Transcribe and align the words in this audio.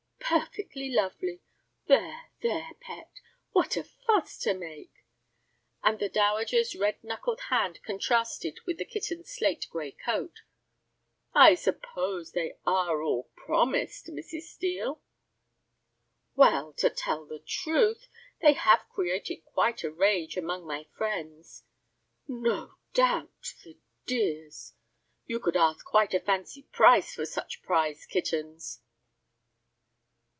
"Perfectly 0.33 0.89
lovely. 0.89 1.41
There, 1.87 2.29
there, 2.41 2.69
pet, 2.79 3.11
what 3.51 3.75
a 3.75 3.83
fuss 3.83 4.37
to 4.37 4.53
make!" 4.53 5.03
and 5.83 5.99
the 5.99 6.07
dowager's 6.07 6.73
red 6.73 7.03
knuckled 7.03 7.41
hand 7.49 7.83
contrasted 7.83 8.61
with 8.65 8.77
the 8.77 8.85
kitten's 8.85 9.29
slate 9.29 9.67
gray 9.69 9.91
coat. 9.91 10.43
"I 11.33 11.55
suppose 11.55 12.31
they 12.31 12.53
are 12.65 13.01
all 13.01 13.29
promised, 13.35 14.05
Mrs. 14.07 14.43
Steel?" 14.43 15.01
"Well, 16.37 16.71
to 16.75 16.89
tell 16.89 17.25
the 17.25 17.39
truth, 17.45 18.07
they 18.39 18.53
have 18.53 18.87
created 18.87 19.43
quite 19.43 19.83
a 19.83 19.91
rage 19.91 20.37
among 20.37 20.65
my 20.65 20.85
friends." 20.95 21.65
"No 22.25 22.75
doubt, 22.93 23.53
the 23.65 23.77
dears. 24.05 24.75
You 25.25 25.41
could 25.41 25.57
ask 25.57 25.85
quite 25.85 26.13
a 26.13 26.21
fancy 26.21 26.63
price 26.71 27.13
for 27.15 27.25
such 27.25 27.61
prize 27.63 28.05
kittens." 28.05 28.81